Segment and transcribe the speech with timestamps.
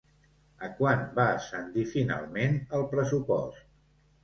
[0.67, 3.65] A quant va ascendir finalment el pressupost?